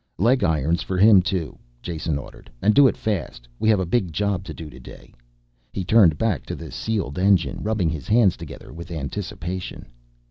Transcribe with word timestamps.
"Leg 0.17 0.43
irons 0.43 0.81
for 0.81 0.97
him, 0.97 1.21
too," 1.21 1.59
Jason 1.83 2.17
ordered, 2.17 2.49
"And 2.59 2.73
do 2.73 2.87
it 2.87 2.97
fast. 2.97 3.47
We 3.59 3.69
have 3.69 3.79
a 3.79 3.85
big 3.85 4.11
job 4.11 4.43
to 4.45 4.51
do 4.51 4.67
today." 4.67 5.13
He 5.73 5.83
turned 5.83 6.17
back 6.17 6.43
to 6.47 6.55
the 6.55 6.71
sealed 6.71 7.19
engine, 7.19 7.61
rubbing 7.61 7.91
his 7.91 8.07
hands 8.07 8.35
together 8.35 8.73
with 8.73 8.89
anticipation. 8.89 9.85